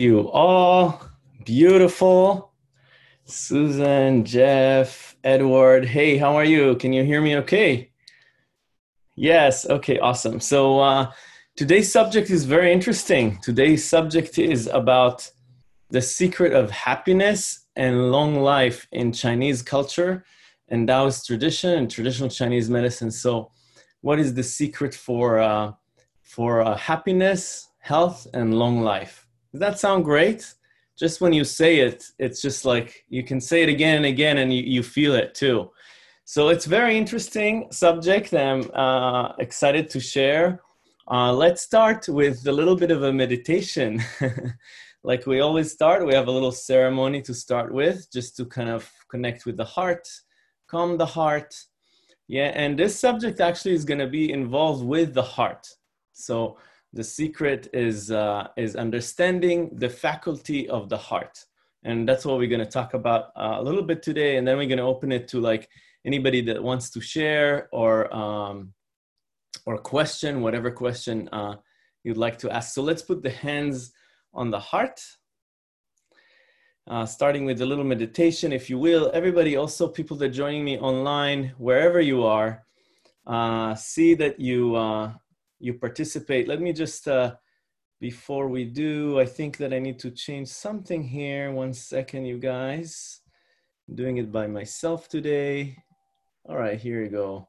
[0.00, 0.98] you all
[1.44, 2.54] beautiful
[3.24, 5.84] susan jeff edward.
[5.84, 6.74] Hey how are you?
[6.76, 7.90] Can you hear me okay?
[9.14, 10.40] Yes okay awesome.
[10.40, 11.12] So uh,
[11.54, 13.38] today's subject is very interesting.
[13.42, 15.30] Today's subject is about
[15.90, 20.24] the secret of happiness and long life in chinese culture
[20.68, 23.10] and taoist tradition and traditional chinese medicine.
[23.10, 23.50] So
[24.00, 25.72] what is the secret for uh,
[26.22, 29.19] for uh, happiness health and long life
[29.52, 30.54] does that sound great?
[30.96, 34.38] Just when you say it, it's just like you can say it again and again
[34.38, 35.70] and you, you feel it too.
[36.24, 38.32] So it's very interesting subject.
[38.34, 40.60] I'm uh, excited to share.
[41.10, 44.00] Uh, let's start with a little bit of a meditation.
[45.02, 48.68] like we always start, we have a little ceremony to start with, just to kind
[48.68, 50.06] of connect with the heart,
[50.68, 51.52] calm the heart.
[52.28, 55.66] Yeah, and this subject actually is going to be involved with the heart.
[56.12, 56.58] So
[56.92, 61.44] the secret is uh, is understanding the faculty of the heart.
[61.84, 64.36] And that's what we're going to talk about uh, a little bit today.
[64.36, 65.68] And then we're going to open it to like
[66.04, 68.74] anybody that wants to share or um,
[69.66, 71.56] or question whatever question uh,
[72.04, 72.74] you'd like to ask.
[72.74, 73.92] So let's put the hands
[74.34, 75.00] on the heart
[76.88, 79.10] uh, starting with a little meditation if you will.
[79.14, 82.64] Everybody also people that are joining me online wherever you are
[83.26, 85.12] uh, see that you uh,
[85.60, 86.48] you participate.
[86.48, 87.36] Let me just, uh,
[88.00, 91.52] before we do, I think that I need to change something here.
[91.52, 93.20] One second, you guys.
[93.86, 95.76] I'm doing it by myself today.
[96.48, 97.48] All right, here you go.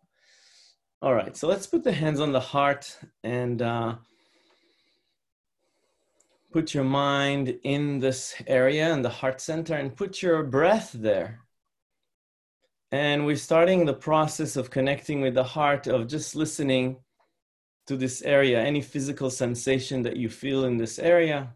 [1.01, 3.95] All right, so let's put the hands on the heart and uh,
[6.51, 11.39] put your mind in this area in the heart center and put your breath there.
[12.91, 16.97] And we're starting the process of connecting with the heart, of just listening
[17.91, 21.53] to this area, any physical sensation that you feel in this area.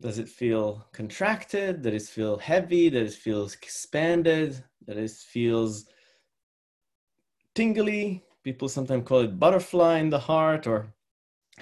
[0.00, 1.82] Does it feel contracted?
[1.82, 2.88] Does it feel heavy?
[2.88, 4.64] Does it feel expanded?
[4.86, 5.84] Does it feels
[7.54, 8.24] tingly?
[8.44, 10.94] People sometimes call it butterfly in the heart or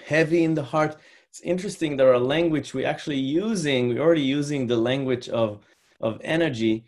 [0.05, 0.97] heavy in the heart.
[1.29, 1.97] It's interesting.
[1.97, 3.89] There are language we're actually using.
[3.89, 5.67] We're already using the language of
[6.01, 6.85] of energy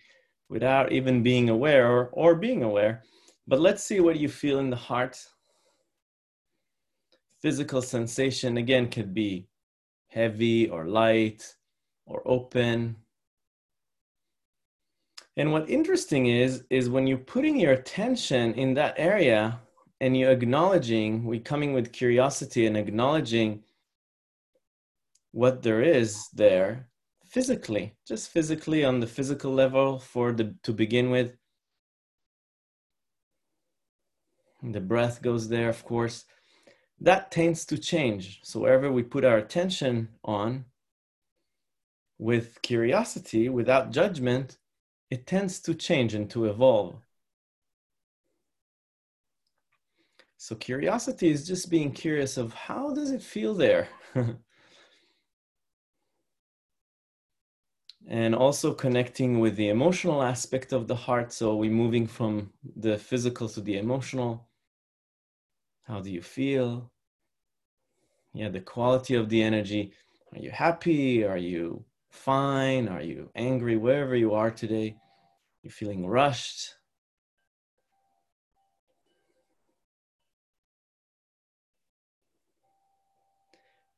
[0.48, 3.02] without even being aware or, or being aware.
[3.48, 5.18] But let's see what you feel in the heart
[7.40, 9.46] physical sensation again could be
[10.08, 11.54] heavy or light
[12.06, 12.96] or open.
[15.36, 19.60] And what interesting is is when you're putting your attention in that area
[20.00, 23.62] and you're acknowledging we coming with curiosity and acknowledging
[25.32, 26.88] what there is there
[27.24, 31.36] physically just physically on the physical level for the to begin with.
[34.62, 36.24] The breath goes there of course
[37.00, 38.40] that tends to change.
[38.42, 40.64] So wherever we put our attention on
[42.18, 44.58] with curiosity, without judgment,
[45.10, 46.96] it tends to change and to evolve.
[50.36, 53.88] So curiosity is just being curious of how does it feel there?
[58.08, 61.32] and also connecting with the emotional aspect of the heart.
[61.32, 64.47] So we're moving from the physical to the emotional
[65.88, 66.90] how do you feel?
[68.34, 69.92] Yeah, the quality of the energy.
[70.32, 71.24] Are you happy?
[71.24, 72.88] Are you fine?
[72.88, 73.78] Are you angry?
[73.78, 74.96] Wherever you are today,
[75.62, 76.74] you're feeling rushed.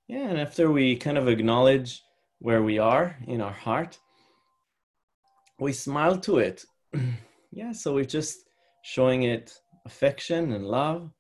[0.07, 2.03] Yeah, and after we kind of acknowledge
[2.39, 3.99] where we are in our heart,
[5.59, 6.65] we smile to it.
[7.51, 8.49] yeah, so we're just
[8.83, 9.53] showing it
[9.85, 11.11] affection and love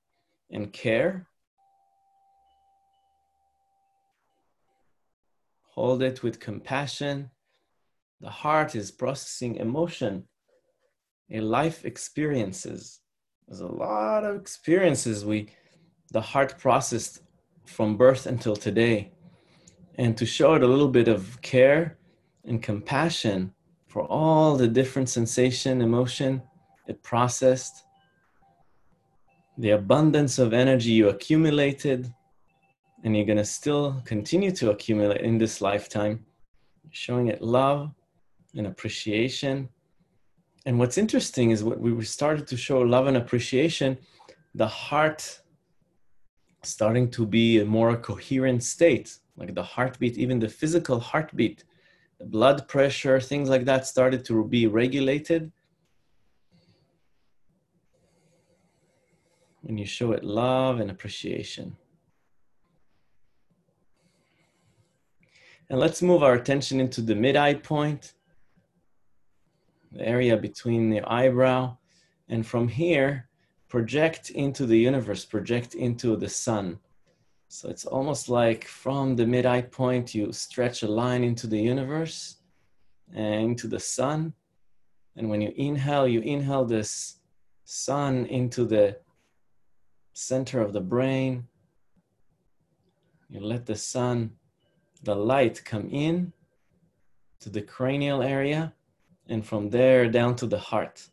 [0.50, 1.26] and care.
[5.74, 7.30] Hold it with compassion.
[8.20, 10.24] The heart is processing emotion,
[11.30, 13.00] a life experiences.
[13.46, 15.48] There's a lot of experiences we,
[16.12, 17.22] the heart processed
[17.66, 19.12] from birth until today.
[19.94, 21.98] And to show it a little bit of care
[22.44, 23.54] and compassion
[23.86, 26.42] for all the different sensation, emotion
[26.86, 27.84] it processed
[29.60, 32.10] the abundance of energy you accumulated
[33.04, 36.24] and you're going to still continue to accumulate in this lifetime,
[36.90, 37.90] showing it love
[38.56, 39.68] and appreciation.
[40.64, 43.98] And what's interesting is what we started to show love and appreciation,
[44.54, 45.40] the heart
[46.62, 51.64] starting to be a more coherent state, like the heartbeat, even the physical heartbeat,
[52.18, 55.52] the blood pressure, things like that started to be regulated
[59.66, 61.76] and you show it love and appreciation.
[65.68, 68.14] And let's move our attention into the mid-eye point,
[69.92, 71.76] the area between the eyebrow.
[72.28, 73.28] And from here,
[73.68, 76.80] project into the universe, project into the sun.
[77.46, 82.36] So it's almost like from the mid-eye point, you stretch a line into the universe
[83.14, 84.32] and into the sun.
[85.16, 87.20] And when you inhale, you inhale this
[87.64, 88.98] sun into the
[90.12, 91.46] center of the brain.
[93.28, 94.32] You let the sun
[95.02, 96.32] the light come in
[97.40, 98.74] to the cranial area
[99.28, 101.08] and from there down to the heart.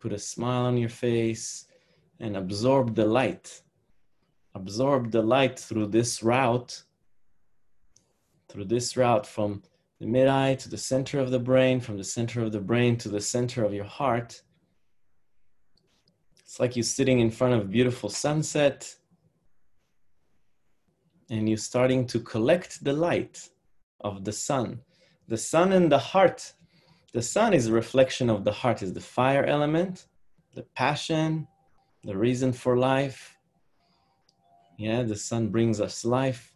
[0.00, 1.66] Put a smile on your face
[2.20, 3.62] and absorb the light.
[4.54, 6.82] Absorb the light through this route,
[8.48, 9.62] through this route from
[10.04, 12.94] the mid eye to the center of the brain, from the center of the brain
[12.94, 14.42] to the center of your heart.
[16.40, 18.94] It's like you're sitting in front of a beautiful sunset
[21.30, 23.48] and you're starting to collect the light
[24.02, 24.82] of the sun.
[25.26, 26.52] The sun and the heart.
[27.14, 30.06] The sun is a reflection of the heart, is the fire element,
[30.54, 31.48] the passion,
[32.02, 33.38] the reason for life.
[34.76, 36.53] Yeah, the sun brings us life.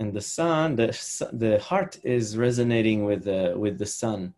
[0.00, 0.88] And the sun, the,
[1.32, 4.34] the heart is resonating with the, with the sun.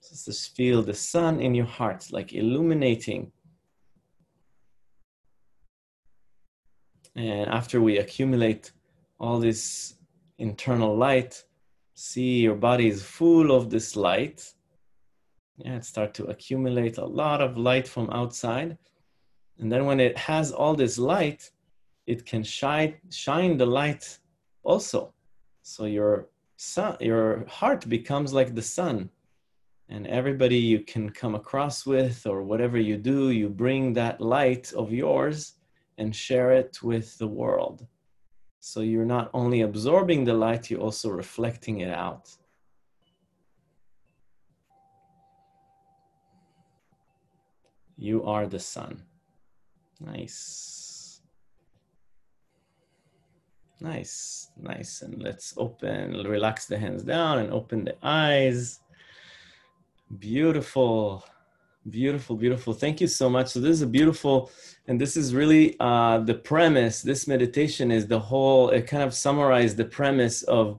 [0.00, 3.32] So just feel the sun in your heart, like illuminating
[7.14, 8.72] And after we accumulate
[9.20, 9.94] all this
[10.38, 11.44] internal light,
[11.94, 14.52] see your body is full of this light.
[15.58, 18.78] Yeah, it start to accumulate a lot of light from outside.
[19.58, 21.50] And then when it has all this light,
[22.06, 24.18] it can shine shine the light
[24.62, 25.12] also.
[25.62, 29.10] So your sun, your heart becomes like the sun.
[29.88, 34.72] And everybody you can come across with or whatever you do, you bring that light
[34.72, 35.54] of yours
[35.98, 37.86] and share it with the world.
[38.60, 42.30] So you're not only absorbing the light, you're also reflecting it out.
[47.96, 49.02] You are the sun.
[50.00, 50.81] Nice.
[53.82, 55.02] Nice, nice.
[55.02, 58.78] And let's open, relax the hands down and open the eyes.
[60.20, 61.24] Beautiful.
[61.90, 62.74] Beautiful, beautiful.
[62.74, 63.48] Thank you so much.
[63.48, 64.52] So this is a beautiful,
[64.86, 67.02] and this is really uh, the premise.
[67.02, 68.68] This meditation is the whole.
[68.70, 70.78] It kind of summarized the premise of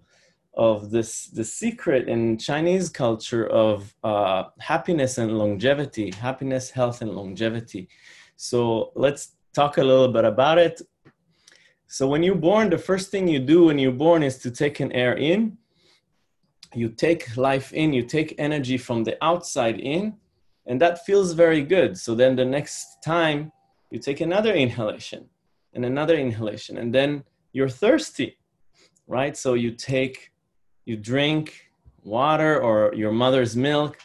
[0.56, 7.12] of this the secret in Chinese culture of uh, happiness and longevity, happiness, health, and
[7.12, 7.90] longevity.
[8.38, 10.82] So let's talk a little bit about it.
[11.96, 14.80] So when you're born, the first thing you do when you're born is to take
[14.80, 15.58] an air in.
[16.74, 17.94] You take life in.
[17.94, 20.04] You take energy from the outside in
[20.66, 21.98] and that feels very good.
[21.98, 23.52] So then the next time
[23.92, 25.30] you take another inhalation
[25.74, 28.38] and another inhalation, and then you're thirsty,
[29.08, 29.36] right?
[29.36, 30.32] So you take,
[30.86, 31.70] you drink
[32.04, 33.98] water or your mother's milk,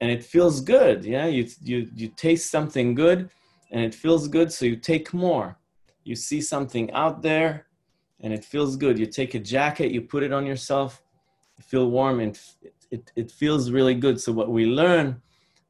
[0.00, 1.04] and it feels good.
[1.04, 3.30] Yeah, you you you taste something good,
[3.70, 4.52] and it feels good.
[4.52, 5.58] So you take more.
[6.08, 7.66] You see something out there,
[8.20, 8.98] and it feels good.
[8.98, 11.02] You take a jacket, you put it on yourself,
[11.58, 12.38] you feel warm, and
[12.90, 14.18] it, it, feels really good.
[14.18, 15.20] So what we learn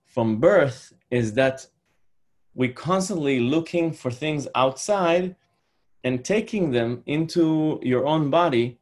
[0.06, 1.67] from birth is that
[2.55, 5.35] we're constantly looking for things outside
[6.04, 8.78] and taking them into your own body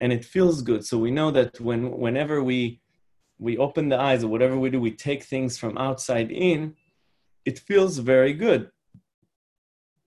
[0.00, 2.80] and it feels good so we know that when whenever we
[3.38, 6.74] we open the eyes or whatever we do we take things from outside in
[7.44, 8.70] it feels very good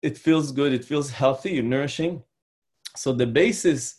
[0.02, 2.22] it feels good it feels healthy and nourishing.
[2.96, 3.96] So the basis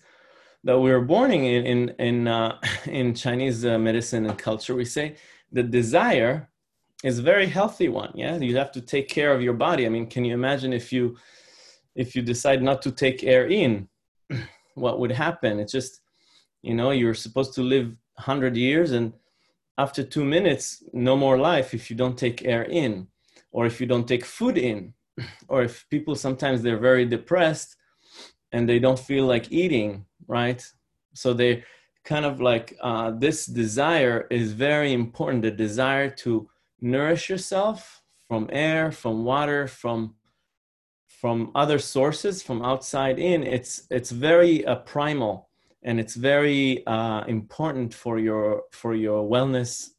[0.64, 4.86] that we were born in in in, uh, in chinese uh, medicine and culture we
[4.86, 5.16] say
[5.52, 6.50] the desire
[7.04, 8.36] is a very healthy one yeah?
[8.38, 9.86] You have to take care of your body.
[9.86, 11.18] I mean can you imagine if you
[11.96, 13.88] if you decide not to take air in
[14.76, 15.60] what would happen?
[15.60, 16.02] It's just
[16.62, 19.14] you know you're supposed to live 100 years and
[19.78, 23.08] after two minutes no more life if you don't take air in
[23.52, 24.94] or if you don't take food in
[25.48, 27.76] or if people sometimes they're very depressed
[28.52, 30.66] and they don't feel like eating right
[31.14, 31.64] so they
[32.04, 36.50] kind of like uh, this desire is very important the desire to
[36.82, 40.16] nourish yourself from air, from water, from
[41.08, 43.44] from other sources, from outside in.
[43.44, 45.50] It's it's very uh, primal
[45.84, 49.90] and it's very uh, important for your for your wellness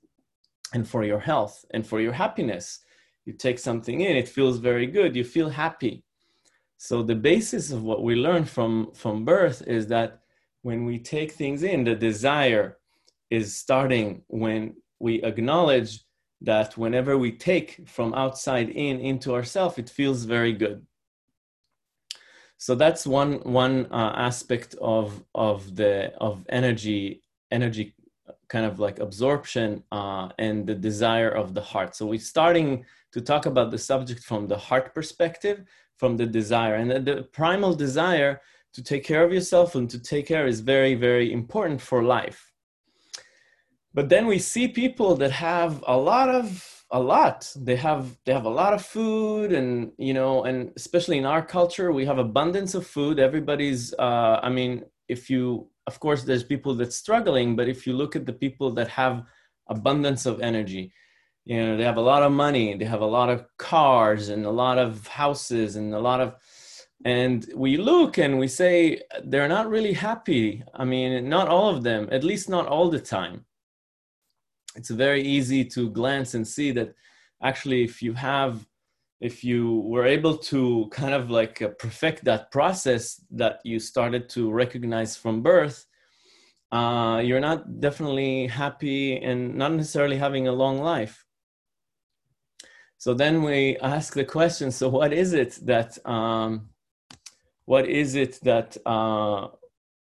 [0.72, 2.80] and for your health and for your happiness.
[3.26, 5.14] You take something in, it feels very good.
[5.14, 6.04] You feel happy.
[6.78, 10.20] So the basis of what we learn from from birth is that
[10.62, 12.78] when we take things in, the desire
[13.30, 16.04] is starting when we acknowledge
[16.42, 20.86] that whenever we take from outside in into ourself, it feels very good.
[22.60, 27.94] so that's one one uh, aspect of of the of energy energy
[28.48, 33.20] kind of like absorption uh, and the desire of the heart so we're starting to
[33.20, 35.64] talk about the subject from the heart perspective
[35.96, 36.76] from the desire.
[36.76, 38.40] And the, primal desire
[38.72, 42.52] to take care of yourself and to take care is very very important for life.
[43.92, 46.46] But then we see people that have a lot of
[46.92, 47.52] a lot.
[47.56, 51.44] They have they have a lot of food and you know and especially in our
[51.58, 53.18] culture we have abundance of food.
[53.18, 57.92] Everybody's uh, i mean if you of course there's people that's struggling but if you
[57.92, 59.24] look at the people that have
[59.66, 60.92] abundance of energy
[61.44, 64.44] you know they have a lot of money they have a lot of cars and
[64.44, 66.34] a lot of houses and a lot of
[67.04, 70.62] and we look and we say they're not really happy.
[70.74, 73.46] I mean not all of them at least not all the time.
[74.76, 76.94] It's very easy to glance and see that
[77.42, 78.66] actually if you have
[79.20, 84.28] if you were able to kind of like uh, perfect that process that you started
[84.30, 85.86] to recognize from birth
[86.72, 91.26] uh, you're not definitely happy and not necessarily having a long life
[93.00, 96.68] so then we ask the question so what is it that um,
[97.64, 99.48] what is it that uh,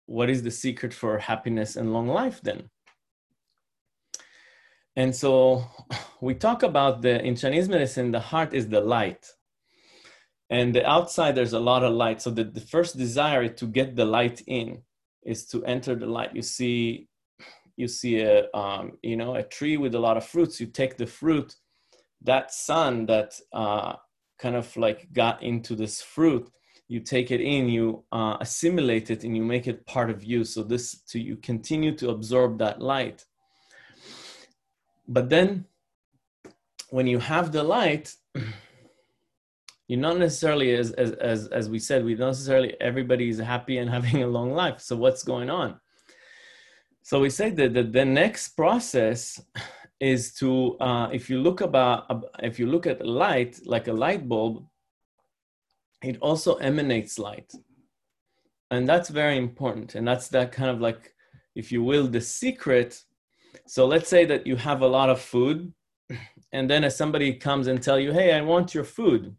[0.06, 2.60] what is the secret for happiness and long life then
[4.96, 5.64] and so
[6.20, 9.26] we talk about the, in Chinese medicine, the heart is the light.
[10.50, 12.20] And the outside, there's a lot of light.
[12.20, 14.82] So the, the first desire to get the light in
[15.24, 16.34] is to enter the light.
[16.34, 17.08] You see,
[17.76, 20.60] you see a, um, you know, a tree with a lot of fruits.
[20.60, 21.54] You take the fruit,
[22.22, 23.94] that sun that uh,
[24.38, 26.50] kind of like got into this fruit,
[26.88, 30.44] you take it in, you uh, assimilate it, and you make it part of you.
[30.44, 33.24] So this, to you continue to absorb that light.
[35.06, 35.66] But then
[36.90, 38.14] when you have the light
[39.90, 43.78] you're not necessarily as, as as as we said we don't necessarily everybody is happy
[43.78, 44.80] and having a long life.
[44.80, 45.80] So what's going on?
[47.02, 49.40] So we say that the, the next process
[50.00, 54.28] is to uh, if you look about if you look at light like a light
[54.28, 54.64] bulb
[56.02, 57.52] it also emanates light.
[58.70, 59.94] And that's very important.
[59.94, 61.14] And that's that kind of like
[61.54, 63.02] if you will the secret.
[63.66, 65.72] So let's say that you have a lot of food,
[66.52, 69.34] and then if somebody comes and tell you, "Hey, I want your food,"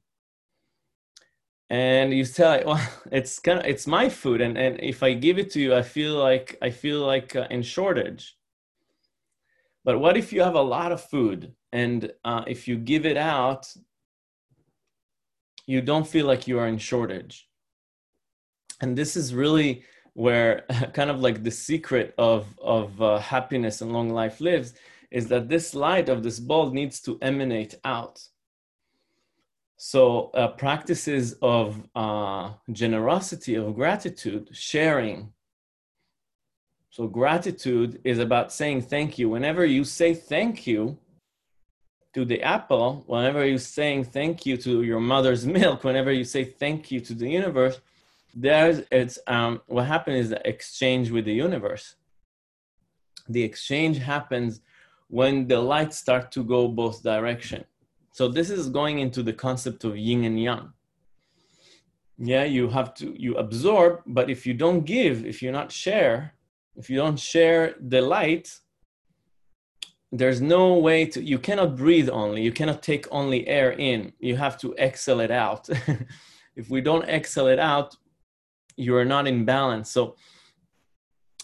[1.70, 5.40] and you tell, "Well, it's kind of it's my food, and and if I give
[5.40, 8.36] it to you, I feel like I feel like uh, in shortage."
[9.84, 13.18] But what if you have a lot of food, and uh, if you give it
[13.18, 13.68] out,
[15.66, 17.48] you don't feel like you are in shortage?
[18.82, 19.84] And this is really
[20.14, 24.74] where kind of like the secret of of uh, happiness and long life lives
[25.10, 28.22] is that this light of this bulb needs to emanate out
[29.78, 35.32] so uh, practices of uh, generosity of gratitude sharing
[36.92, 39.30] so gratitude is about saying thank you.
[39.30, 40.98] Whenever you say thank you
[42.14, 46.44] to the apple whenever you're saying thank you to your mother's milk whenever you say
[46.44, 47.80] thank you to the universe
[48.34, 51.96] there's it's um, what happens is the exchange with the universe.
[53.28, 54.62] The exchange happens
[55.08, 57.66] when the lights start to go both direction.
[58.12, 60.74] So this is going into the concept of yin and yang.
[62.18, 66.34] Yeah you have to you absorb but if you don't give if you not share
[66.76, 68.50] if you don't share the light
[70.12, 74.36] there's no way to you cannot breathe only you cannot take only air in you
[74.36, 75.70] have to exhale it out.
[76.54, 77.96] If we don't exhale it out
[78.76, 79.90] you are not in balance.
[79.92, 80.16] So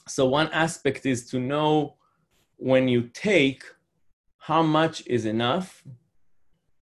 [0.08, 1.96] so one aspect is to know
[2.58, 3.64] when you take
[4.38, 5.84] how much is enough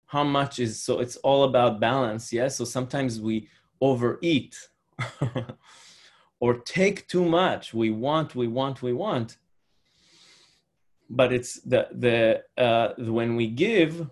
[0.08, 2.42] how much is so it's all about balance yes?
[2.42, 2.48] Yeah?
[2.58, 3.48] so sometimes we
[3.82, 4.56] overeat
[6.40, 7.74] or take too much.
[7.74, 9.38] We want we want we want.
[11.10, 14.10] But it's the the uh, when we give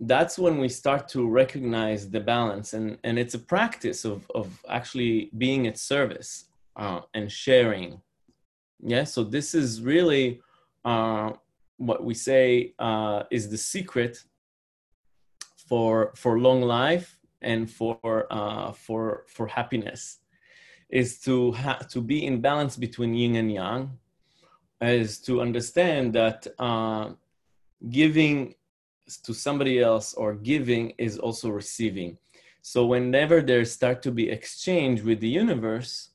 [0.00, 2.72] that's when we start to recognize the balance.
[2.72, 8.00] And and it's a practice of of actually being at service uh, and sharing.
[8.80, 10.40] Yeah so this is really
[10.84, 11.32] uh,
[11.78, 14.24] what we say uh, is the secret
[15.68, 20.18] for for long life and for uh, for for happiness
[20.88, 23.98] is to ha- to be in balance between yin and yang
[24.80, 27.10] is to understand that uh,
[27.90, 28.54] giving
[29.24, 32.18] to somebody else or giving is also receiving.
[32.62, 36.10] So whenever there start to be exchange with the universe,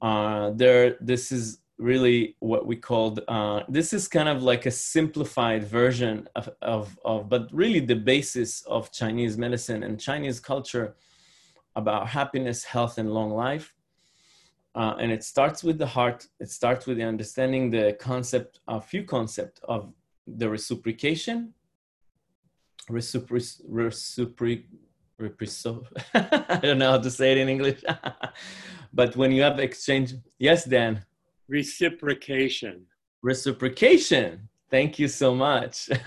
[0.00, 4.70] uh, there this is really what we called uh, this is kind of like a
[4.70, 10.94] simplified version of, of, of but really the basis of Chinese medicine and Chinese culture
[11.74, 13.74] about happiness, health, and long life.
[14.74, 16.26] Uh, and it starts with the heart.
[16.40, 19.92] It starts with the understanding the concept, a few concept of
[20.26, 21.52] the reciprocation,
[22.90, 24.64] reciproc, reciproc,
[25.20, 27.82] reciproc I don't know how to say it in English,
[28.92, 31.04] but when you have exchange, yes, Dan.
[31.48, 32.86] Reciprocation.
[33.22, 34.48] Reciprocation.
[34.70, 35.90] Thank you so much.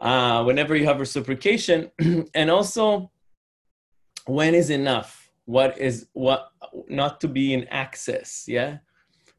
[0.00, 1.92] uh, whenever you have reciprocation,
[2.34, 3.12] and also
[4.26, 5.21] when is enough?
[5.44, 6.50] What is what?
[6.88, 8.44] Not to be in excess.
[8.46, 8.78] Yeah.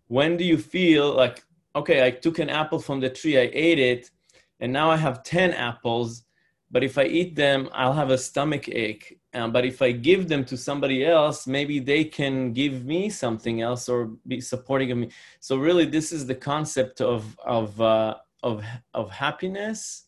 [0.07, 1.43] When do you feel like
[1.75, 2.05] okay?
[2.05, 4.12] I took an apple from the tree, I ate it,
[4.60, 6.24] and now I have ten apples.
[6.69, 9.19] But if I eat them, I'll have a stomach ache.
[9.36, 13.62] Um, but if I give them to somebody else, maybe they can give me something
[13.62, 15.10] else or be supporting me.
[15.39, 20.05] So really, this is the concept of of uh, of of happiness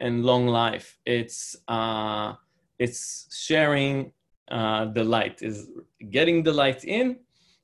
[0.00, 0.98] and long life.
[1.06, 2.34] It's uh,
[2.78, 4.12] it's sharing
[4.50, 5.68] uh, the light, is
[6.10, 7.16] getting the light in,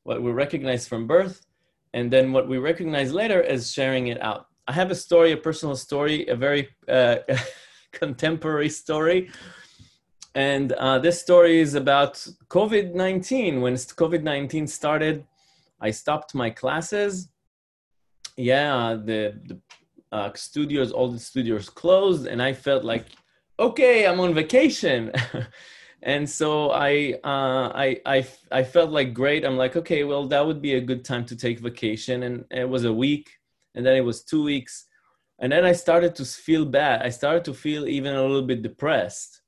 [0.05, 1.47] what we recognize from birth,
[1.95, 4.47] and then what we recognize later is sharing it out.
[4.67, 7.17] I have a story, a personal story, a very uh,
[7.93, 9.31] contemporary story.
[10.35, 12.15] And uh, this story is about
[12.49, 13.61] COVID 19.
[13.61, 15.25] When COVID 19 started,
[15.81, 17.29] I stopped my classes.
[18.37, 19.61] Yeah, the, the
[20.11, 23.07] uh, studios, all the studios closed, and I felt like
[23.59, 25.13] okay, I'm on vacation.
[26.03, 29.45] and so I, uh, I, I, I felt like great.
[29.45, 32.25] I'm like, okay, well, that would be a good time to take vacation.
[32.25, 33.31] And it was a week,
[33.75, 34.87] and then it was two weeks.
[35.39, 37.03] And then I started to feel bad.
[37.03, 39.43] I started to feel even a little bit depressed.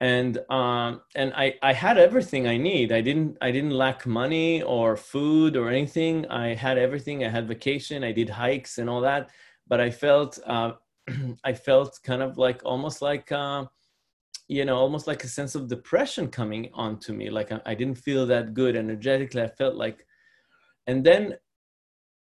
[0.00, 2.92] And um, and I, I had everything I need.
[2.92, 6.24] I didn't I didn't lack money or food or anything.
[6.28, 7.24] I had everything.
[7.24, 8.04] I had vacation.
[8.04, 9.30] I did hikes and all that.
[9.66, 10.72] But I felt uh,
[11.44, 13.64] I felt kind of like almost like uh,
[14.48, 17.30] you know almost like a sense of depression coming onto me.
[17.30, 19.42] Like I, I didn't feel that good energetically.
[19.42, 20.06] I felt like,
[20.86, 21.36] and then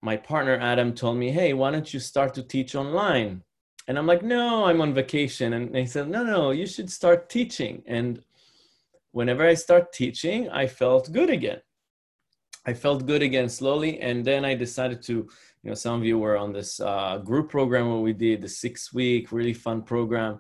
[0.02, 3.44] my partner Adam told me, "Hey, why don't you start to teach online?"
[3.88, 7.30] And I'm like, "No, I'm on vacation." And he said, "No, no, you should start
[7.30, 8.22] teaching." And
[9.12, 11.62] whenever I start teaching, I felt good again.
[12.66, 16.18] I felt good again slowly, and then I decided to you know some of you
[16.18, 20.40] were on this uh, group program where we did the six week really fun program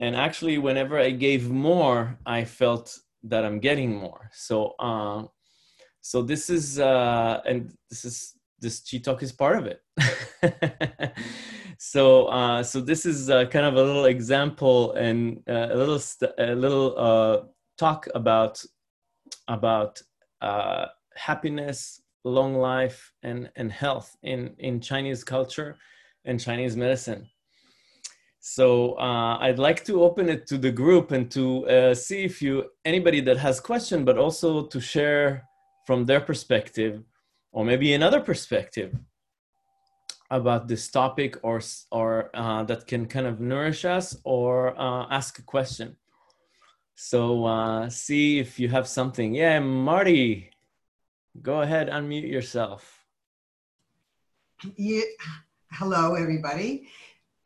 [0.00, 4.30] and actually whenever i gave more i felt that i'm getting more.
[4.32, 5.24] So uh,
[6.00, 11.12] so this is uh, and this is this chi talk is part of it.
[11.82, 15.98] So uh, so this is uh, kind of a little example and uh, a little
[15.98, 17.46] st- a little uh,
[17.78, 18.62] talk about
[19.48, 20.02] about
[20.42, 25.78] uh, happiness long life and, and health in, in Chinese culture
[26.26, 27.26] and Chinese medicine.
[28.40, 32.40] So uh, I'd like to open it to the group and to uh, see if
[32.40, 35.44] you anybody that has question, but also to share
[35.86, 37.02] from their perspective,
[37.52, 38.96] or maybe another perspective
[40.30, 41.60] about this topic, or
[41.92, 45.96] or uh, that can kind of nourish us, or uh, ask a question.
[46.94, 49.34] So uh, see if you have something.
[49.34, 50.50] Yeah, Marty.
[51.42, 53.04] Go ahead, unmute yourself.
[54.76, 55.02] Yeah.
[55.72, 56.88] Hello, everybody.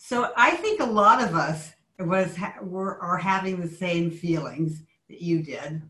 [0.07, 5.23] So I think a lot of us was were are having the same feelings that
[5.23, 5.81] you did.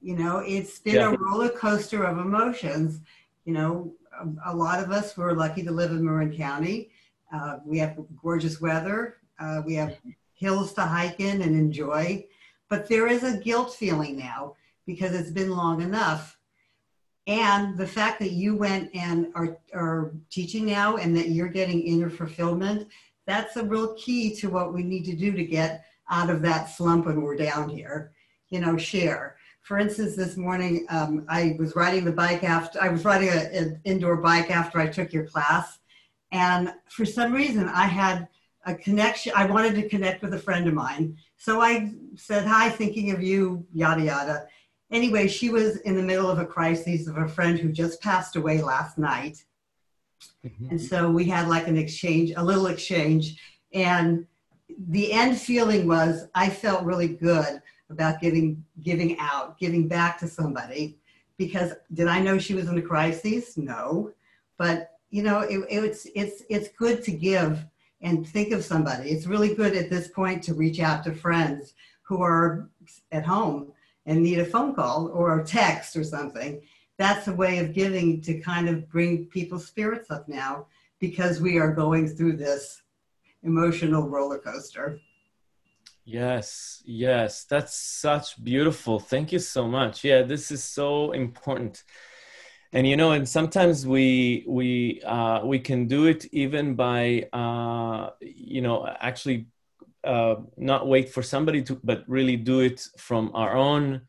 [0.00, 1.12] You know, it's been yeah.
[1.12, 3.02] a roller coaster of emotions.
[3.44, 6.90] You know, a, a, lot of us were lucky to live in Marin County.
[7.32, 9.18] Uh, we have gorgeous weather.
[9.38, 9.96] Uh, we have
[10.34, 12.26] hills to hike in and enjoy.
[12.68, 16.35] But there is a guilt feeling now because it's been long enough
[17.26, 21.82] and the fact that you went and are, are teaching now and that you're getting
[21.82, 22.88] inner fulfillment
[23.26, 26.66] that's a real key to what we need to do to get out of that
[26.66, 28.12] slump when we're down here
[28.50, 29.36] you know share.
[29.62, 33.80] For instance this morning um, i was riding the bike after i was riding an
[33.84, 35.78] indoor bike after i took your class.
[36.32, 38.28] And for some reason i had
[38.64, 41.16] a connection i wanted to connect with a friend of mine.
[41.36, 44.46] So i said hi thinking of you yada yada
[44.90, 48.36] anyway, she was in the middle of a crisis of a friend who just passed
[48.36, 49.44] away last night.
[50.44, 50.70] Mm-hmm.
[50.70, 53.40] And so we had like an exchange, a little exchange.
[53.72, 54.26] And
[54.88, 60.28] the end feeling was I felt really good about giving giving out, giving back to
[60.28, 60.98] somebody.
[61.38, 63.56] Because did I know she was in a crisis?
[63.56, 64.12] No.
[64.58, 67.64] But you know, it, it's it's it's good to give
[68.02, 69.10] and think of somebody.
[69.10, 72.68] It's really good at this point to reach out to friends who are
[73.12, 73.72] at home
[74.06, 76.62] and need a phone call or a text or something.
[76.96, 80.66] That's a way of giving to kind of bring people's spirits up now
[80.98, 82.82] because we are going through this
[83.42, 85.00] emotional roller coaster.
[86.04, 89.00] Yes, yes, that's such beautiful.
[89.00, 90.04] Thank you so much.
[90.04, 91.82] Yeah, this is so important.
[92.72, 98.10] And you know, and sometimes we we uh, we can do it even by uh,
[98.20, 99.48] you know actually
[100.06, 104.02] uh, not wait for somebody to, but really do it from our own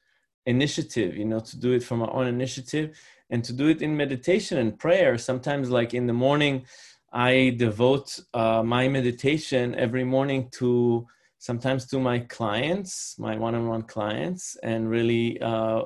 [0.45, 1.17] initiative.
[1.17, 2.97] You know, to do it from our own initiative
[3.29, 5.17] and to do it in meditation and prayer.
[5.17, 6.65] Sometimes, like in the morning,
[7.11, 11.07] I devote uh, my meditation every morning to
[11.39, 15.81] sometimes to my clients, my one-on-one clients, and really, uh,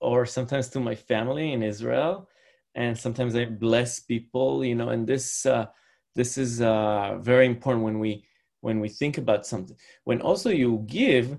[0.00, 2.28] or sometimes to my family in Israel,
[2.74, 4.88] and sometimes I bless people, you know.
[4.88, 5.66] And this uh,
[6.14, 8.24] this is uh, very important when we
[8.66, 9.76] when we think about something.
[10.08, 11.38] When also you give,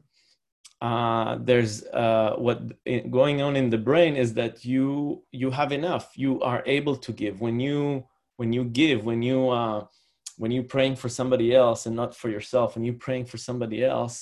[0.81, 2.57] uh, there's uh, what
[3.19, 6.05] going on in the brain is that you you have enough.
[6.15, 8.05] You are able to give when you
[8.37, 9.79] when you give when you uh,
[10.37, 13.83] when you're praying for somebody else and not for yourself and you're praying for somebody
[13.83, 14.15] else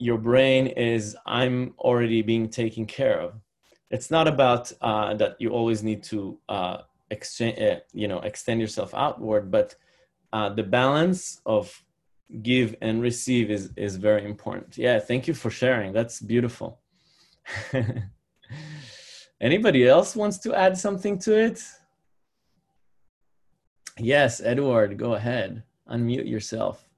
[0.00, 0.64] your brain
[0.94, 3.30] is i'm already being taken care of
[3.90, 6.78] it's not about uh, that you always need to uh,
[7.10, 9.74] exchange uh, you know extend yourself outward but
[10.32, 11.84] uh, the balance of
[12.42, 16.78] give and receive is is very important yeah thank you for sharing that's beautiful
[19.40, 21.62] anybody else wants to add something to it
[24.00, 25.64] Yes, Edward, go ahead.
[25.90, 26.88] Unmute yourself.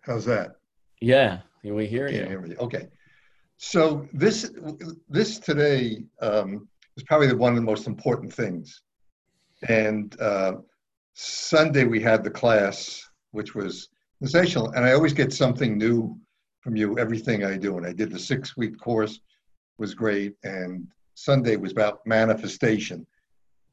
[0.00, 0.56] How's that?
[1.00, 2.24] Yeah, we hear you.
[2.24, 2.88] Hear okay.
[3.62, 4.50] So this
[5.10, 8.80] this today um, is probably one of the most important things.
[9.68, 10.54] And uh,
[11.12, 16.18] Sunday we had the class, which was sensational, and I always get something new
[16.62, 17.76] from you everything I do.
[17.76, 19.20] And I did the six week course,
[19.76, 20.36] was great.
[20.42, 23.06] And Sunday was about manifestation.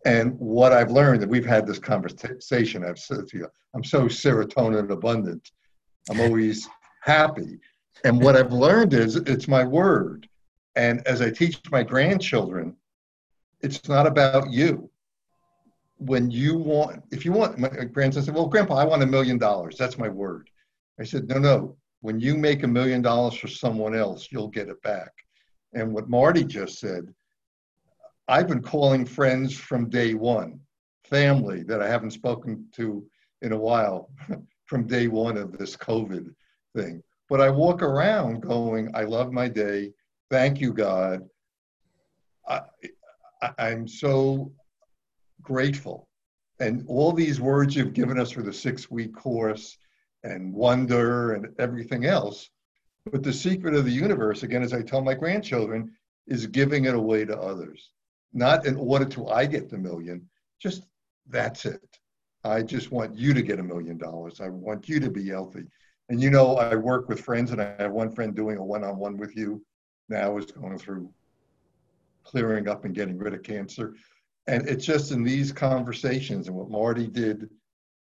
[0.06, 4.10] And what I've learned, that we've had this conversation, I've said to you, I'm so
[4.10, 5.50] serotonin abundant.
[6.10, 6.68] I'm always
[7.04, 7.58] happy.
[8.04, 10.28] And what I've learned is it's my word.
[10.76, 12.76] And as I teach my grandchildren,
[13.62, 14.90] it's not about you.
[15.98, 19.40] When you want, if you want, my grandson said, Well, Grandpa, I want a million
[19.40, 19.78] dollars.
[19.78, 20.50] That's my word.
[21.00, 24.70] I said, No, no, when you make a million dollars for someone else, you'll get
[24.70, 25.12] it back.
[25.74, 27.12] And what Marty just said,
[28.28, 30.60] I've been calling friends from day one,
[31.04, 33.04] family that I haven't spoken to
[33.42, 34.12] in a while
[34.66, 36.34] from day one of this COVID
[36.76, 37.02] thing.
[37.30, 39.92] But I walk around going, I love my day.
[40.30, 41.28] Thank you, God.
[42.48, 42.62] I,
[43.60, 44.52] am so
[45.42, 46.08] grateful.
[46.60, 49.78] And all these words you've given us for the six week course,
[50.24, 52.50] and wonder and everything else.
[53.12, 55.92] But the secret of the universe, again, as I tell my grandchildren,
[56.28, 57.92] is giving it away to others.
[58.34, 60.28] Not in order to I get the million,
[60.60, 60.84] just
[61.30, 62.00] that's it.
[62.44, 64.42] I just want you to get a million dollars.
[64.42, 65.64] I want you to be healthy.
[66.10, 68.84] And you know, I work with friends, and I have one friend doing a one
[68.84, 69.64] on one with you
[70.10, 71.10] now, is going through
[72.24, 73.96] clearing up and getting rid of cancer.
[74.48, 77.50] And it's just in these conversations and what Marty did,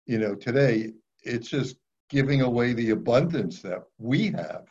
[0.07, 1.77] you know, today, it's just
[2.11, 4.67] giving away the abundance that we have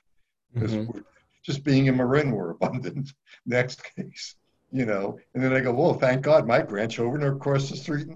[0.53, 0.91] because mm-hmm.
[0.91, 1.03] we're
[1.43, 3.13] just being in Marin, we're abundant.
[3.45, 4.35] Next case,
[4.71, 8.07] you know, and then I go, well, thank God my grandchildren are across the street.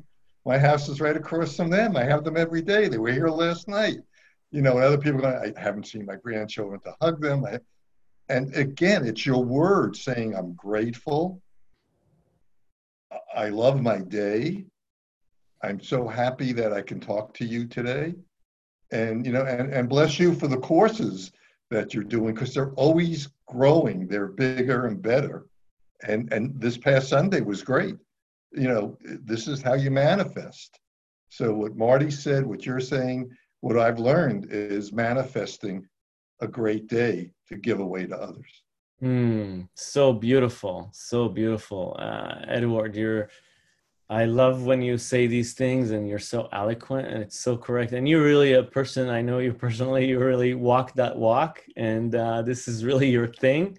[0.46, 1.98] My house is right across from them.
[1.98, 2.88] I have them every day.
[2.88, 3.98] They were here last night.
[4.52, 7.46] You know, and other people, I haven't seen my grandchildren to hug them.
[7.46, 7.60] I,
[8.30, 11.42] and again, it's your word saying, I'm grateful.
[13.36, 14.66] I love my day.
[15.64, 18.16] I'm so happy that I can talk to you today
[18.92, 21.32] and you know and, and bless you for the courses
[21.70, 25.46] that you're doing because they're always growing they're bigger and better
[26.04, 27.96] and and this past sunday was great
[28.52, 30.80] you know this is how you manifest
[31.30, 33.30] so what marty said what you're saying
[33.62, 35.86] what i've learned is manifesting
[36.42, 38.64] a great day to give away to others
[39.02, 43.30] mm, so beautiful so beautiful uh, edward you're
[44.10, 47.92] I love when you say these things and you're so eloquent and it's so correct.
[47.92, 51.62] And you're really a person, I know you personally, you really walk that walk.
[51.76, 53.78] And uh, this is really your thing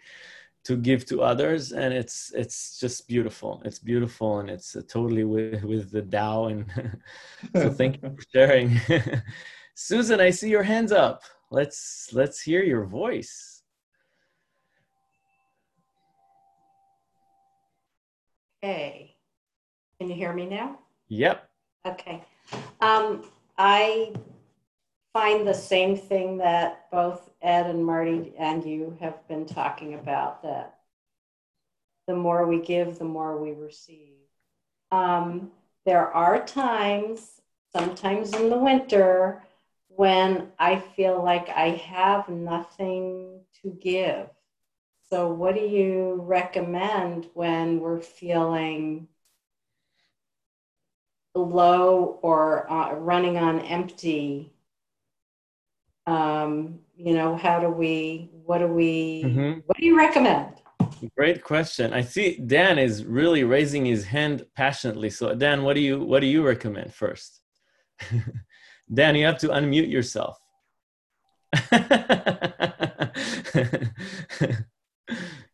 [0.64, 1.72] to give to others.
[1.72, 3.62] And it's it's just beautiful.
[3.64, 6.46] It's beautiful and it's uh, totally with, with the Tao.
[6.48, 6.66] And
[7.56, 8.78] so thank you for sharing.
[9.80, 11.22] Susan, I see your hands up.
[11.52, 13.62] Let's let's hear your voice.
[18.60, 19.14] Hey.
[20.00, 20.80] Can you hear me now?
[21.06, 21.48] Yep.
[21.86, 22.24] Okay.
[22.80, 23.22] Um,
[23.56, 24.14] I
[25.12, 30.42] find the same thing that both Ed and Marty and you have been talking about
[30.42, 30.80] that
[32.08, 34.16] the more we give, the more we receive.
[34.90, 35.52] Um,
[35.86, 39.44] there are times, sometimes in the winter,
[39.98, 44.28] when I feel like I have nothing to give.
[45.11, 49.08] So, what do you recommend when we're feeling
[51.34, 54.52] low or uh, running on empty?
[56.06, 59.62] Um, you know, how do we, what do we, Mhm.
[59.66, 60.54] what do you recommend?
[61.16, 61.92] Great question.
[61.92, 65.11] I see Dan is really raising his hand passionately.
[65.11, 67.40] So Dan, what do you what do you recommend first?
[68.92, 70.38] Dan, you have to unmute yourself.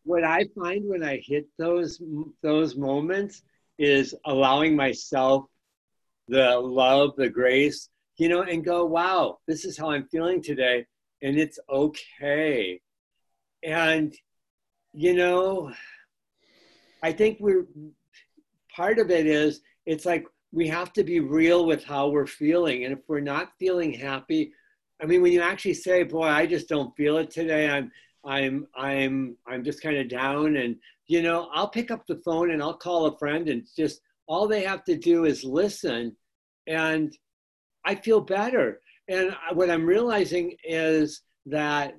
[0.04, 2.00] What I find when I hit those
[2.42, 3.42] those moments
[3.78, 5.46] is allowing myself
[6.28, 10.86] the love, the grace, you know, and go, wow, this is how I'm feeling today,
[11.22, 12.80] and it's okay.
[13.62, 14.14] And
[14.92, 15.72] you know,
[17.02, 17.66] I think we're
[18.76, 22.84] part of it is it's like we have to be real with how we're feeling.
[22.84, 24.52] And if we're not feeling happy,
[25.02, 27.90] I mean, when you actually say, boy, I just don't feel it today, I'm
[28.24, 32.52] I'm I'm I'm just kind of down and you know, I'll pick up the phone
[32.52, 36.16] and I'll call a friend and just all they have to do is listen
[36.66, 37.14] and
[37.84, 38.80] I feel better.
[39.08, 41.94] And what I'm realizing is that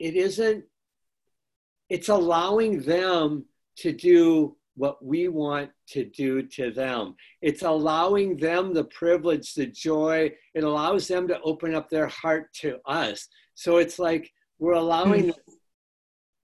[0.00, 0.64] it isn't
[1.90, 3.44] it's allowing them
[3.76, 7.16] to do what we want to do to them.
[7.42, 10.32] It's allowing them the privilege, the joy.
[10.54, 13.28] It allows them to open up their heart to us.
[13.54, 15.52] So it's like we're allowing hmm.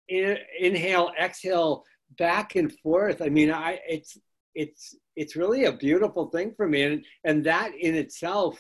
[0.09, 1.85] in, inhale, exhale,
[2.19, 3.21] back and forth.
[3.23, 4.17] I mean, I it's
[4.55, 8.59] it's it's really a beautiful thing for me, and and that in itself,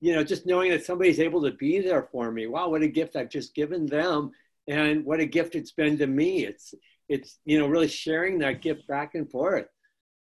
[0.00, 2.46] you know, just knowing that somebody's able to be there for me.
[2.46, 4.32] Wow, what a gift I've just given them,
[4.66, 6.44] and what a gift it's been to me.
[6.44, 6.74] It's
[7.08, 9.66] it's you know really sharing that gift back and forth.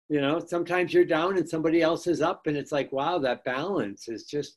[0.08, 3.44] You know, sometimes you're down and somebody else is up, and it's like, wow, that
[3.44, 4.56] balance is just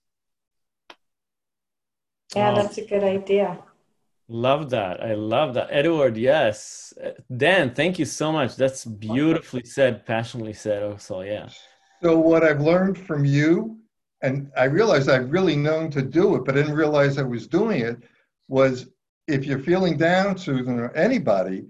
[2.35, 2.55] Yeah, Wow.
[2.61, 3.57] that's a good idea.
[4.27, 5.03] Love that.
[5.03, 5.69] I love that.
[5.71, 6.93] Edward, yes.
[7.03, 8.55] Uh, Dan, thank you so much.
[8.55, 11.21] That's beautifully said, passionately said also.
[11.21, 11.49] Yeah.
[12.03, 13.79] So what I've learned from you,
[14.21, 17.47] and I realized I've really known to do it, but I didn't realize I was
[17.47, 17.97] doing it,
[18.47, 18.87] was
[19.27, 21.65] if you're feeling down, Susan, or anybody,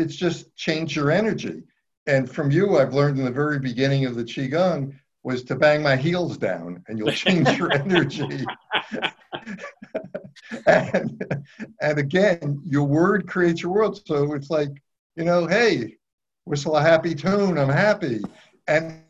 [0.00, 1.62] it's just change your energy.
[2.06, 5.82] And from you, I've learned in the very beginning of the Qigong was to bang
[5.82, 8.44] my heels down and you'll change your energy.
[10.66, 11.44] and,
[11.80, 14.00] and again, your word creates your world.
[14.06, 14.70] So it's like,
[15.16, 15.96] you know, hey,
[16.44, 18.22] whistle a happy tune, I'm happy.
[18.66, 19.02] And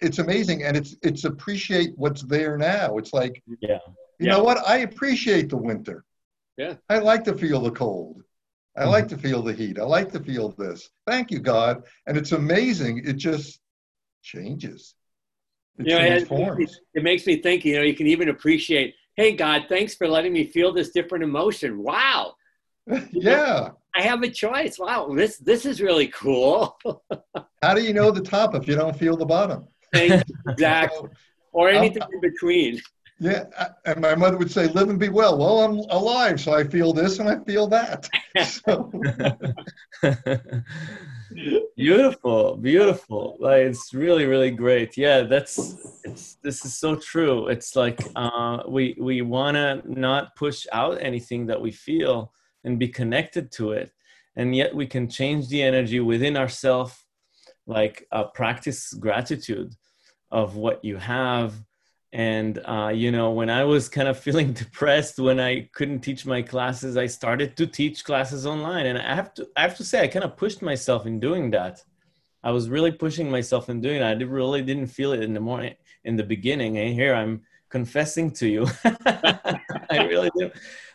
[0.00, 0.62] it's amazing.
[0.64, 2.98] And it's it's appreciate what's there now.
[2.98, 3.78] It's like, Yeah.
[4.18, 4.32] you Yeah.
[4.32, 4.58] know what?
[4.66, 6.04] I appreciate the winter.
[6.56, 6.74] Yeah.
[6.88, 8.22] I like to feel the cold.
[8.78, 9.78] I like to feel the heat.
[9.78, 10.90] I like to feel this.
[11.06, 11.82] Thank you, God.
[12.06, 13.02] And it's amazing.
[13.04, 13.60] It just
[14.22, 14.94] changes.
[15.78, 16.80] It You know, it- transforms.
[16.94, 20.32] it makes me think, you know, you can even appreciate, hey, God, thanks for letting
[20.32, 21.82] me feel this different emotion.
[21.82, 22.34] Wow.
[23.12, 23.70] yeah.
[23.94, 24.78] I have a choice.
[24.78, 25.08] Wow.
[25.14, 26.78] This this is really cool.
[27.62, 29.66] How do you know the top if you don't feel the bottom?
[30.48, 31.08] Exactly.
[31.52, 32.80] Or anything in between.
[33.20, 33.44] Yeah.
[33.84, 35.38] And my mother would say, live and be well.
[35.38, 38.08] Well, I'm alive, so I feel this and I feel that.
[41.76, 47.76] Beautiful beautiful like it's really really great yeah that's it's this is so true it's
[47.76, 52.32] like uh we we want to not push out anything that we feel
[52.64, 53.92] and be connected to it
[54.36, 57.04] and yet we can change the energy within ourselves
[57.66, 59.74] like uh, practice gratitude
[60.30, 61.54] of what you have
[62.12, 66.24] and uh, you know when i was kind of feeling depressed when i couldn't teach
[66.24, 68.86] my classes i started to teach classes online.
[68.86, 71.50] And i have to i have to say i kind of pushed myself in doing
[71.50, 71.82] that.
[72.42, 74.16] I was really pushing myself in doing that.
[74.16, 76.78] I really didn't feel it in the morning in the beginning.
[76.78, 78.66] And here i'm confessing to you.
[79.90, 80.50] I really do.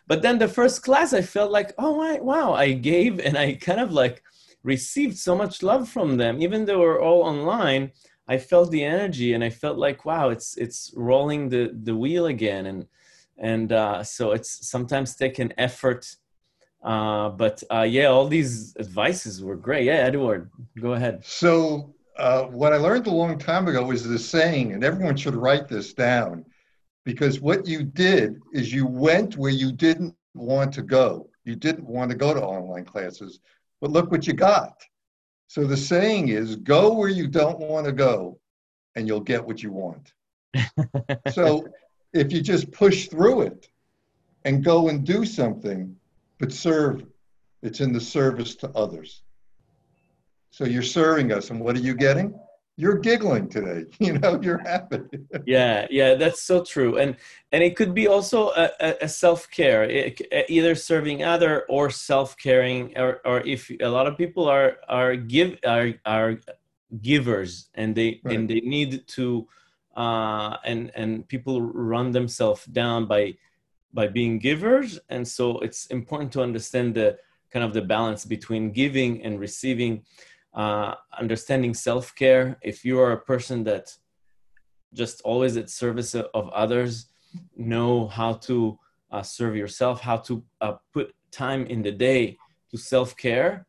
[0.08, 3.54] But then the first class i felt like oh my, wow i gave and i
[3.54, 4.24] kind of like
[4.64, 6.42] received so much love from them.
[6.42, 7.92] Even though we're all online
[8.28, 12.28] I felt the energy and I felt like wow it's it's rolling the the wheel
[12.28, 12.88] again and
[13.38, 16.16] and uh, so it's sometimes taken effort
[16.84, 22.44] uh, but uh, yeah all these advices were great yeah Edward go ahead so uh,
[22.44, 25.94] what I learned a long time ago is this saying, and everyone should write this
[25.94, 26.46] down,
[27.06, 31.30] because what you did is you went where you didn't want to go.
[31.44, 33.40] You didn't want to go to online classes,
[33.82, 34.82] but look what you got.
[35.48, 38.40] So the saying is go where you don't want to go
[38.96, 40.14] and you'll get what you want.
[41.32, 41.68] so
[42.14, 43.68] if you just push through it
[44.46, 45.96] and go and do something,
[46.40, 47.04] but serve,
[47.62, 49.24] it's in the service to others.
[50.52, 52.40] So you're serving us, and what are you getting?
[52.76, 53.86] You're giggling today.
[54.00, 55.02] You know, you're happy.
[55.46, 56.98] yeah, yeah, that's so true.
[56.98, 57.16] And
[57.52, 59.84] and it could be also a, a self care,
[60.50, 65.16] either serving other or self caring, or or if a lot of people are are
[65.16, 66.38] give are are
[67.02, 68.36] givers and they right.
[68.36, 69.48] and they need to
[69.96, 73.36] uh, and and people run themselves down by
[73.94, 77.18] by being givers and so it's important to understand the
[77.52, 80.04] kind of the balance between giving and receiving
[80.54, 82.58] uh, understanding self-care.
[82.62, 83.90] If you are a person that
[84.94, 87.08] just always at service of others
[87.56, 88.78] know how to
[89.12, 92.38] uh, serve yourself how to uh, put time in the day
[92.70, 93.66] to self-care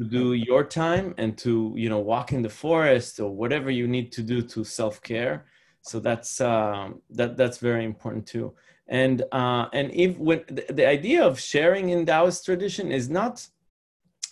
[0.00, 3.86] to do your time and to you know walk in the forest or whatever you
[3.86, 5.44] need to do to self-care.
[5.82, 8.54] So that's um, that that's very important too.
[8.88, 13.46] And uh, and if when the, the idea of sharing in taoist tradition is not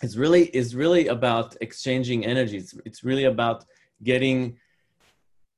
[0.01, 2.57] it's really is really about exchanging energy.
[2.57, 3.65] It's, it's really about
[4.03, 4.57] getting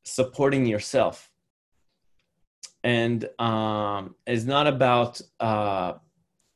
[0.04, 1.30] supporting yourself.
[2.84, 5.94] And um, it's not about uh,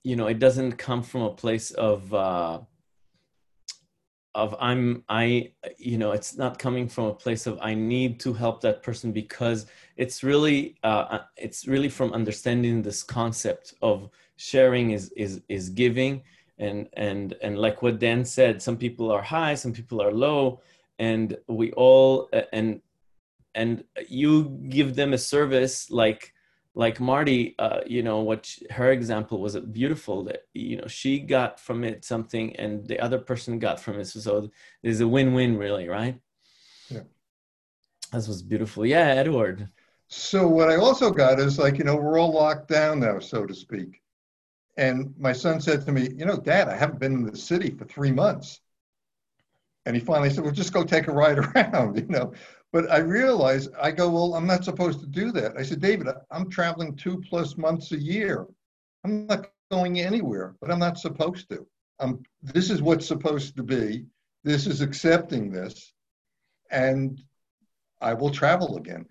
[0.03, 2.59] you know it doesn't come from a place of uh,
[4.35, 8.33] of i'm i you know it's not coming from a place of i need to
[8.33, 14.09] help that person because it's really uh, uh, it's really from understanding this concept of
[14.35, 16.21] sharing is is is giving
[16.57, 20.61] and and and like what dan said some people are high some people are low
[20.99, 22.81] and we all and
[23.55, 26.33] and you give them a service like
[26.77, 31.19] like Marty, uh, you know, what she, her example was beautiful that, you know, she
[31.19, 34.05] got from it something and the other person got from it.
[34.05, 34.51] So,
[34.83, 36.19] there's a win-win really, right?
[36.89, 37.03] Yeah.
[38.11, 38.85] This was beautiful.
[38.85, 39.69] Yeah, Edward.
[40.07, 43.45] So what I also got is like, you know, we're all locked down now, so
[43.45, 44.01] to speak.
[44.77, 47.71] And my son said to me, you know, dad, I haven't been in the city
[47.71, 48.59] for three months.
[49.85, 52.33] And he finally said, well, just go take a ride around, you know.
[52.73, 55.57] But I realized, I go, well, I'm not supposed to do that.
[55.57, 58.47] I said, David, I'm traveling two plus months a year.
[59.03, 61.65] I'm not going anywhere, but I'm not supposed to.
[61.99, 64.05] Um, this is what's supposed to be.
[64.43, 65.93] This is accepting this.
[66.69, 67.21] And
[68.01, 69.05] I will travel again.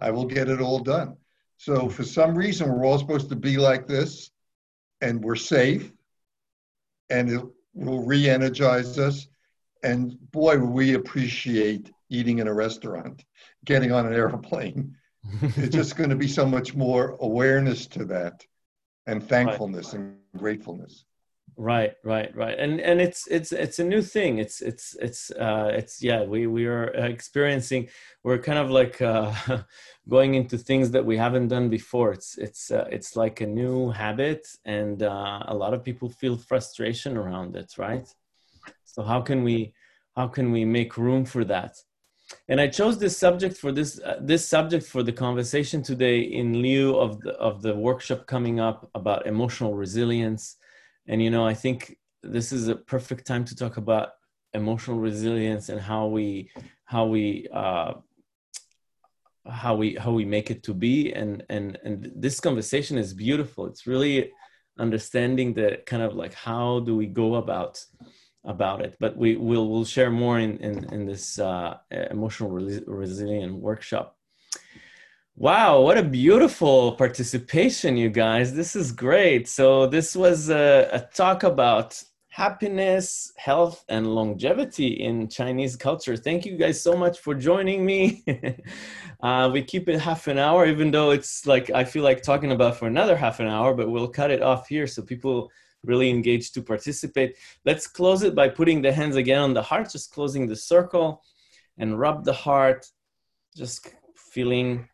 [0.00, 1.16] I will get it all done.
[1.56, 4.32] So for some reason, we're all supposed to be like this
[5.00, 5.92] and we're safe
[7.10, 9.26] and it will re-energize us.
[9.82, 13.24] And boy, we appreciate eating in a restaurant,
[13.64, 14.96] getting on an airplane.
[15.42, 18.44] it's just going to be so much more awareness to that
[19.06, 20.00] and thankfulness right.
[20.00, 21.04] and gratefulness
[21.56, 22.58] right right right.
[22.58, 24.38] And and it's it's it's a new thing.
[24.38, 27.88] It's it's it's uh it's yeah we we are experiencing
[28.22, 29.32] we're kind of like uh
[30.08, 32.12] going into things that we haven't done before.
[32.12, 36.36] It's it's uh, it's like a new habit and uh, a lot of people feel
[36.36, 38.08] frustration around it right?
[38.84, 39.74] So how can we
[40.16, 41.76] how can we make room for that?
[42.48, 46.62] And I chose this subject for this uh, this subject for the conversation today in
[46.62, 50.56] lieu of the of the workshop coming up about emotional resilience,
[51.08, 54.10] and you know I think this is a perfect time to talk about
[54.54, 56.50] emotional resilience and how we
[56.84, 57.94] how we uh,
[59.46, 61.12] how we how we make it to be.
[61.12, 63.66] And and and this conversation is beautiful.
[63.66, 64.32] It's really
[64.78, 67.84] understanding the kind of like how do we go about
[68.44, 68.96] about it.
[69.00, 71.78] But we will we'll share more in in, in this uh,
[72.10, 74.16] emotional resi- resilient workshop
[75.36, 78.54] wow what a beautiful participation you guys.
[78.54, 79.48] This is great.
[79.48, 86.16] So this was a, a talk about happiness health and longevity in chinese culture.
[86.16, 88.24] Thank you guys so much for joining me.
[89.22, 92.52] Uh, we keep it half an hour even though it's like i feel like talking
[92.52, 95.50] about for another half an hour but we'll cut it off here so people
[95.84, 97.36] really engaged to participate.
[97.64, 101.22] Let's close it by putting the hands again on the heart, just closing the circle
[101.78, 102.86] and rub the heart,
[103.56, 104.88] just feeling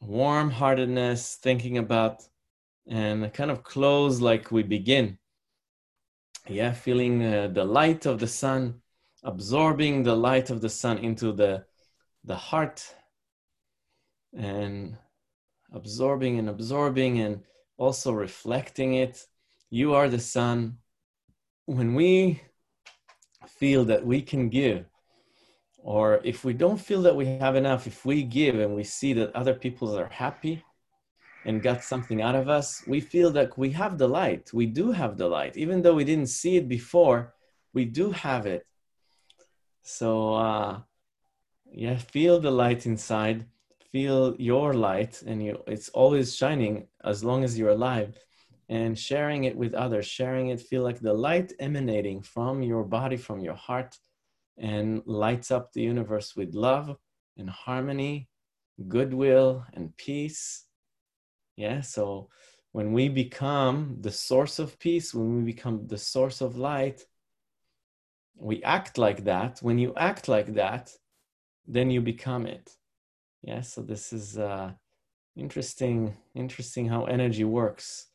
[0.00, 2.22] warm heartedness, thinking about,
[2.86, 5.18] and kind of close like we begin.
[6.48, 8.82] Yeah, feeling uh, the light of the sun,
[9.24, 11.64] absorbing the light of the sun into the,
[12.24, 12.94] the heart,
[14.36, 14.96] and
[15.72, 17.42] absorbing and absorbing, and
[17.78, 19.26] also reflecting it
[19.70, 20.78] you are the sun.
[21.66, 22.40] When we
[23.46, 24.86] feel that we can give,
[25.86, 29.12] or if we don't feel that we have enough, if we give and we see
[29.12, 30.64] that other people are happy
[31.44, 34.50] and got something out of us, we feel that we have the light.
[34.52, 35.56] We do have the light.
[35.56, 37.34] Even though we didn't see it before,
[37.72, 38.66] we do have it.
[39.82, 40.80] So, uh,
[41.70, 43.46] yeah, feel the light inside.
[43.92, 48.18] Feel your light, and you, it's always shining as long as you're alive
[48.68, 53.16] and sharing it with others, sharing it, feel like the light emanating from your body,
[53.16, 53.96] from your heart,
[54.58, 56.96] and lights up the universe with love
[57.36, 58.28] and harmony,
[58.88, 60.64] goodwill and peace.
[61.56, 62.28] Yeah, so
[62.72, 67.04] when we become the source of peace, when we become the source of light,
[68.36, 69.58] we act like that.
[69.62, 70.92] When you act like that,
[71.66, 72.70] then you become it.
[73.42, 74.72] Yeah, so this is uh,
[75.36, 78.08] interesting, interesting how energy works.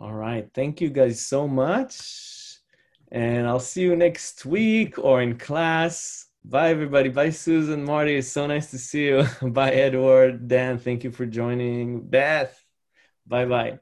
[0.00, 2.41] All right, thank you guys so much.
[3.12, 6.28] And I'll see you next week or in class.
[6.44, 7.10] Bye, everybody.
[7.10, 8.16] Bye, Susan, Marty.
[8.16, 9.24] It's so nice to see you.
[9.50, 10.78] Bye, Edward, Dan.
[10.78, 12.08] Thank you for joining.
[12.08, 12.64] Beth,
[13.26, 13.81] bye bye.